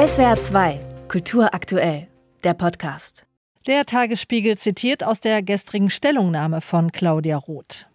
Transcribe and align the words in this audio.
SWR 0.00 0.40
2, 0.40 0.80
Kultur 1.08 1.52
aktuell, 1.52 2.08
der 2.42 2.54
Podcast. 2.54 3.26
Der 3.66 3.84
Tagesspiegel 3.84 4.56
zitiert 4.56 5.04
aus 5.04 5.20
der 5.20 5.42
gestrigen 5.42 5.90
Stellungnahme 5.90 6.62
von 6.62 6.90
Claudia 6.90 7.36
Roth. 7.36 7.86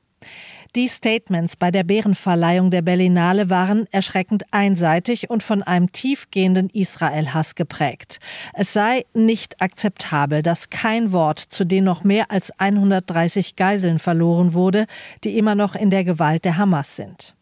Die 0.75 0.87
Statements 0.87 1.55
bei 1.55 1.71
der 1.71 1.83
Bärenverleihung 1.83 2.69
der 2.69 2.83
Berlinale 2.83 3.49
waren 3.49 3.87
erschreckend 3.91 4.43
einseitig 4.51 5.31
und 5.31 5.41
von 5.41 5.63
einem 5.63 5.91
tiefgehenden 5.93 6.69
Israel-Hass 6.69 7.55
geprägt. 7.55 8.19
Es 8.53 8.71
sei 8.71 9.05
nicht 9.15 9.59
akzeptabel, 9.59 10.43
dass 10.43 10.69
kein 10.69 11.11
Wort 11.11 11.39
zu 11.39 11.65
den 11.65 11.85
noch 11.85 12.03
mehr 12.03 12.29
als 12.29 12.51
130 12.59 13.55
Geiseln 13.55 13.97
verloren 13.97 14.53
wurde, 14.53 14.85
die 15.23 15.39
immer 15.39 15.55
noch 15.55 15.73
in 15.73 15.89
der 15.89 16.03
Gewalt 16.03 16.45
der 16.45 16.57
Hamas 16.57 16.95
sind. 16.95 17.34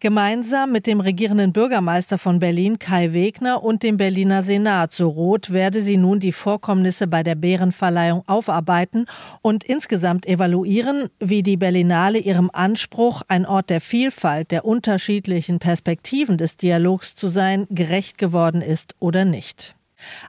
Gemeinsam 0.00 0.70
mit 0.70 0.86
dem 0.86 1.00
regierenden 1.00 1.52
Bürgermeister 1.52 2.18
von 2.18 2.38
Berlin 2.38 2.78
Kai 2.78 3.12
Wegner 3.12 3.64
und 3.64 3.82
dem 3.82 3.96
Berliner 3.96 4.44
Senat 4.44 4.92
so 4.92 5.08
rot 5.08 5.52
werde 5.52 5.82
sie 5.82 5.96
nun 5.96 6.20
die 6.20 6.30
Vorkommnisse 6.30 7.08
bei 7.08 7.24
der 7.24 7.34
Bärenverleihung 7.34 8.22
aufarbeiten 8.28 9.06
und 9.42 9.64
insgesamt 9.64 10.24
evaluieren, 10.24 11.08
wie 11.18 11.42
die 11.42 11.56
Berlinale 11.56 12.18
ihrem 12.18 12.48
Anspruch, 12.52 13.22
ein 13.26 13.44
Ort 13.44 13.70
der 13.70 13.80
Vielfalt, 13.80 14.52
der 14.52 14.64
unterschiedlichen 14.64 15.58
Perspektiven 15.58 16.38
des 16.38 16.56
Dialogs 16.56 17.16
zu 17.16 17.26
sein, 17.26 17.66
gerecht 17.68 18.18
geworden 18.18 18.62
ist 18.62 18.94
oder 19.00 19.24
nicht. 19.24 19.74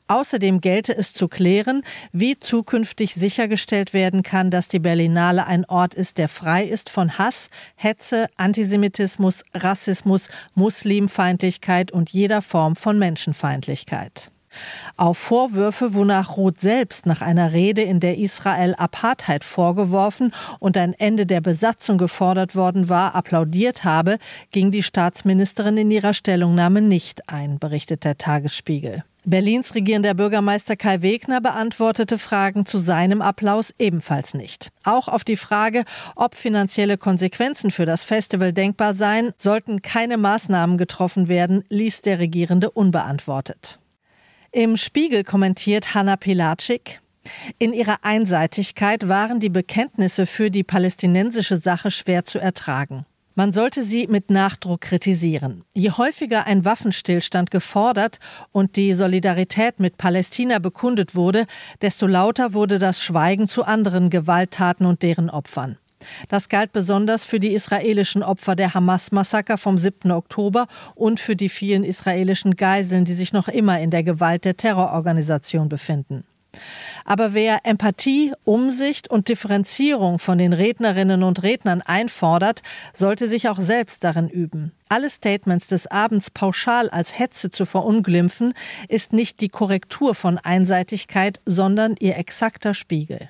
Außerdem 0.07 0.61
gelte 0.61 0.95
es 0.95 1.13
zu 1.13 1.27
klären, 1.27 1.83
wie 2.11 2.37
zukünftig 2.39 3.13
sichergestellt 3.13 3.93
werden 3.93 4.23
kann, 4.23 4.51
dass 4.51 4.67
die 4.67 4.79
Berlinale 4.79 5.45
ein 5.45 5.65
Ort 5.65 5.93
ist, 5.93 6.17
der 6.17 6.27
frei 6.27 6.63
ist 6.63 6.89
von 6.89 7.17
Hass, 7.17 7.49
Hetze, 7.75 8.27
Antisemitismus, 8.37 9.43
Rassismus, 9.53 10.29
Muslimfeindlichkeit 10.55 11.91
und 11.91 12.11
jeder 12.11 12.41
Form 12.41 12.75
von 12.75 12.97
Menschenfeindlichkeit. 12.99 14.31
Auf 14.97 15.17
Vorwürfe, 15.17 15.93
wonach 15.93 16.35
Roth 16.35 16.59
selbst 16.59 17.05
nach 17.05 17.21
einer 17.21 17.53
Rede, 17.53 17.81
in 17.81 17.99
der 17.99 18.17
Israel 18.17 18.75
Apartheid 18.75 19.43
vorgeworfen 19.43 20.33
und 20.59 20.75
ein 20.75 20.93
Ende 20.93 21.25
der 21.25 21.41
Besatzung 21.41 21.97
gefordert 21.97 22.55
worden 22.55 22.89
war, 22.89 23.15
applaudiert 23.15 23.83
habe, 23.83 24.17
ging 24.51 24.71
die 24.71 24.83
Staatsministerin 24.83 25.77
in 25.77 25.91
ihrer 25.91 26.13
Stellungnahme 26.13 26.81
nicht 26.81 27.29
ein, 27.29 27.59
berichtet 27.59 28.03
der 28.03 28.17
Tagesspiegel. 28.17 29.03
Berlins 29.29 29.75
regierender 29.75 30.13
Bürgermeister 30.13 30.75
Kai 30.75 31.01
Wegner 31.01 31.41
beantwortete 31.41 32.17
Fragen 32.17 32.65
zu 32.65 32.79
seinem 32.79 33.21
Applaus 33.21 33.73
ebenfalls 33.77 34.33
nicht. 34.33 34.69
Auch 34.83 35.07
auf 35.07 35.23
die 35.23 35.35
Frage, 35.35 35.85
ob 36.15 36.35
finanzielle 36.35 36.97
Konsequenzen 36.97 37.71
für 37.71 37.85
das 37.85 38.03
Festival 38.03 38.53
denkbar 38.53 38.93
seien, 38.93 39.31
sollten 39.37 39.81
keine 39.81 40.17
Maßnahmen 40.17 40.77
getroffen 40.77 41.29
werden, 41.29 41.63
ließ 41.69 42.01
der 42.01 42.19
Regierende 42.19 42.71
unbeantwortet. 42.71 43.79
Im 44.51 44.77
Spiegel 44.77 45.23
kommentiert 45.23 45.93
Hanna 45.93 46.15
Pilatschik, 46.15 47.01
in 47.57 47.73
ihrer 47.73 47.97
Einseitigkeit 48.03 49.07
waren 49.07 49.39
die 49.39 49.49
Bekenntnisse 49.49 50.25
für 50.25 50.49
die 50.49 50.63
palästinensische 50.63 51.57
Sache 51.57 51.91
schwer 51.91 52.25
zu 52.25 52.39
ertragen. 52.39 53.05
Man 53.39 53.53
sollte 53.53 53.85
sie 53.85 54.05
mit 54.07 54.29
Nachdruck 54.29 54.81
kritisieren. 54.81 55.63
Je 55.73 55.91
häufiger 55.91 56.45
ein 56.45 56.65
Waffenstillstand 56.65 57.51
gefordert 57.51 58.19
und 58.51 58.75
die 58.75 58.93
Solidarität 58.93 59.79
mit 59.79 59.97
Palästina 59.97 60.59
bekundet 60.59 61.15
wurde, 61.15 61.45
desto 61.81 62.05
lauter 62.05 62.51
wurde 62.51 62.79
das 62.79 63.01
Schweigen 63.01 63.47
zu 63.47 63.63
anderen 63.63 64.09
Gewalttaten 64.09 64.85
und 64.85 65.03
deren 65.03 65.29
Opfern. 65.29 65.77
Das 66.27 66.49
galt 66.49 66.73
besonders 66.73 67.23
für 67.23 67.39
die 67.39 67.53
israelischen 67.53 68.23
Opfer 68.23 68.57
der 68.57 68.73
Hamas-Massaker 68.73 69.57
vom 69.57 69.77
7. 69.77 70.11
Oktober 70.11 70.67
und 70.93 71.21
für 71.21 71.37
die 71.37 71.47
vielen 71.47 71.85
israelischen 71.85 72.57
Geiseln, 72.57 73.05
die 73.05 73.13
sich 73.13 73.31
noch 73.31 73.47
immer 73.47 73.79
in 73.79 73.89
der 73.89 74.03
Gewalt 74.03 74.43
der 74.43 74.57
Terrororganisation 74.57 75.69
befinden. 75.69 76.25
Aber 77.05 77.33
wer 77.33 77.59
Empathie, 77.63 78.33
Umsicht 78.43 79.09
und 79.09 79.27
Differenzierung 79.29 80.19
von 80.19 80.37
den 80.37 80.53
Rednerinnen 80.53 81.23
und 81.23 81.43
Rednern 81.43 81.81
einfordert, 81.81 82.61
sollte 82.93 83.29
sich 83.29 83.49
auch 83.49 83.59
selbst 83.59 84.03
darin 84.03 84.29
üben. 84.29 84.71
Alle 84.89 85.09
Statements 85.09 85.67
des 85.67 85.87
Abends 85.87 86.31
pauschal 86.31 86.89
als 86.89 87.17
Hetze 87.17 87.51
zu 87.51 87.65
verunglimpfen, 87.65 88.53
ist 88.87 89.13
nicht 89.13 89.41
die 89.41 89.49
Korrektur 89.49 90.15
von 90.15 90.37
Einseitigkeit, 90.37 91.39
sondern 91.45 91.95
ihr 91.99 92.17
exakter 92.17 92.73
Spiegel. 92.73 93.29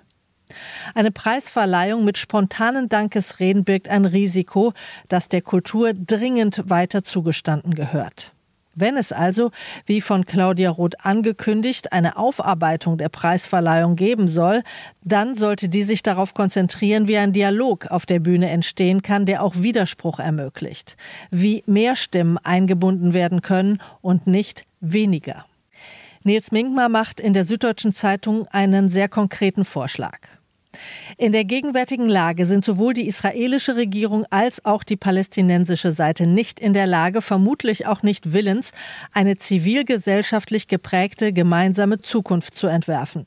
Eine 0.96 1.12
Preisverleihung 1.12 2.04
mit 2.04 2.18
spontanen 2.18 2.90
Dankesreden 2.90 3.64
birgt 3.64 3.88
ein 3.90 4.06
Risiko, 4.06 4.74
das 5.08 5.30
der 5.30 5.42
Kultur 5.42 5.94
dringend 5.94 6.64
weiter 6.70 7.04
zugestanden 7.04 7.76
gehört. 7.76 8.34
Wenn 8.80 8.96
es 8.96 9.12
also, 9.12 9.52
wie 9.86 10.00
von 10.00 10.26
Claudia 10.26 10.70
Roth 10.70 11.06
angekündigt, 11.06 11.92
eine 11.92 12.18
Aufarbeitung 12.18 12.98
der 12.98 13.10
Preisverleihung 13.10 13.96
geben 13.96 14.28
soll, 14.28 14.64
dann 15.04 15.36
sollte 15.36 15.68
die 15.68 15.84
sich 15.84 16.02
darauf 16.02 16.34
konzentrieren, 16.34 17.08
wie 17.08 17.18
ein 17.18 17.34
Dialog 17.34 17.88
auf 17.88 18.06
der 18.06 18.20
Bühne 18.20 18.50
entstehen 18.50 19.02
kann, 19.02 19.26
der 19.26 19.44
auch 19.44 19.56
Widerspruch 19.58 20.20
ermöglicht, 20.20 20.96
wie 21.30 21.64
mehr 21.66 21.96
Stimmen 21.96 22.38
eingebunden 22.38 23.14
werden 23.14 23.42
können 23.42 23.82
und 24.02 24.28
nicht 24.28 24.64
weniger. 24.80 25.46
Nils 26.24 26.52
Minkmar 26.52 26.90
macht 26.90 27.20
in 27.20 27.34
der 27.34 27.46
Süddeutschen 27.46 27.92
Zeitung 27.92 28.48
einen 28.48 28.90
sehr 28.90 29.10
konkreten 29.10 29.66
Vorschlag. 29.66 30.39
In 31.18 31.32
der 31.32 31.46
gegenwärtigen 31.46 32.08
Lage 32.08 32.46
sind 32.46 32.64
sowohl 32.64 32.94
die 32.94 33.08
israelische 33.08 33.76
Regierung 33.76 34.26
als 34.30 34.64
auch 34.66 34.84
die 34.84 34.98
palästinensische 34.98 35.94
Seite 35.94 36.28
nicht 36.28 36.60
in 36.60 36.74
der 36.74 36.86
Lage, 36.86 37.22
vermutlich 37.22 37.88
auch 37.88 38.04
nicht 38.04 38.34
willens, 38.34 38.72
eine 39.12 39.36
zivilgesellschaftlich 39.38 40.68
geprägte 40.68 41.34
gemeinsame 41.34 42.02
Zukunft 42.02 42.56
zu 42.56 42.68
entwerfen. 42.68 43.26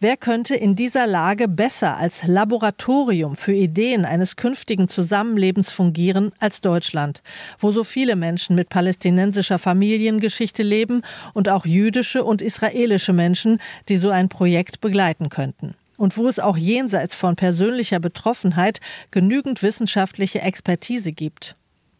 Wer 0.00 0.18
könnte 0.18 0.54
in 0.54 0.76
dieser 0.76 1.06
Lage 1.06 1.48
besser 1.48 1.96
als 1.96 2.26
Laboratorium 2.26 3.36
für 3.36 3.54
Ideen 3.54 4.04
eines 4.04 4.36
künftigen 4.36 4.86
Zusammenlebens 4.88 5.72
fungieren 5.72 6.32
als 6.40 6.60
Deutschland, 6.60 7.22
wo 7.58 7.72
so 7.72 7.84
viele 7.84 8.16
Menschen 8.16 8.54
mit 8.54 8.68
palästinensischer 8.68 9.58
Familiengeschichte 9.58 10.62
leben 10.62 11.02
und 11.32 11.48
auch 11.48 11.64
jüdische 11.64 12.22
und 12.22 12.42
israelische 12.42 13.14
Menschen, 13.14 13.58
die 13.88 13.96
so 13.96 14.10
ein 14.10 14.28
Projekt 14.28 14.82
begleiten 14.82 15.30
könnten? 15.30 15.74
Und 16.02 16.16
wo 16.16 16.26
es 16.26 16.40
auch 16.40 16.56
jenseits 16.56 17.14
von 17.14 17.36
persönlicher 17.36 18.00
Betroffenheit 18.00 18.80
genügend 19.12 19.62
wissenschaftliche 19.62 20.40
Expertise 20.42 21.12
gibt. 21.12 21.54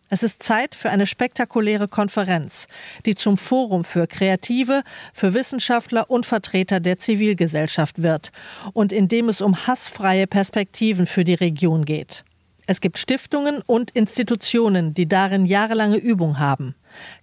Es 0.08 0.24
ist 0.24 0.42
Zeit 0.42 0.74
für 0.74 0.90
eine 0.90 1.06
spektakuläre 1.06 1.86
Konferenz, 1.86 2.66
die 3.06 3.14
zum 3.14 3.38
Forum 3.38 3.84
für 3.84 4.08
Kreative, 4.08 4.82
für 5.14 5.34
Wissenschaftler 5.34 6.10
und 6.10 6.26
Vertreter 6.26 6.80
der 6.80 6.98
Zivilgesellschaft 6.98 8.02
wird 8.02 8.32
und 8.72 8.92
in 8.92 9.06
dem 9.06 9.28
es 9.28 9.40
um 9.40 9.68
hassfreie 9.68 10.26
Perspektiven 10.26 11.06
für 11.06 11.22
die 11.22 11.34
Region 11.34 11.84
geht. 11.84 12.24
Es 12.66 12.80
gibt 12.80 12.98
Stiftungen 12.98 13.62
und 13.66 13.92
Institutionen, 13.92 14.94
die 14.94 15.08
darin 15.08 15.46
jahrelange 15.46 15.98
Übung 15.98 16.40
haben. 16.40 16.74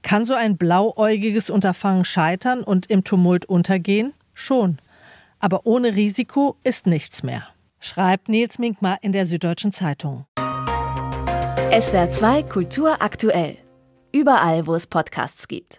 Kann 0.02 0.26
so 0.26 0.34
ein 0.34 0.56
blauäugiges 0.56 1.50
Unterfangen 1.50 2.06
scheitern 2.06 2.64
und 2.64 2.86
im 2.86 3.04
Tumult 3.04 3.44
untergehen? 3.46 4.14
Schon. 4.34 4.80
Aber 5.40 5.66
ohne 5.66 5.96
Risiko 5.96 6.58
ist 6.64 6.86
nichts 6.86 7.24
mehr, 7.24 7.48
schreibt 7.80 8.30
Nils 8.30 8.60
Minkmar 8.60 8.98
in 9.02 9.14
der 9.14 9.26
Süddeutschen 9.26 9.72
Zeitung. 9.72 10.26
SWR 11.72 12.10
2 12.10 12.44
Kultur 12.44 13.02
aktuell. 13.02 13.58
Überall, 14.12 14.68
wo 14.68 14.76
es 14.76 14.88
Podcasts 14.88 15.48
gibt. 15.48 15.68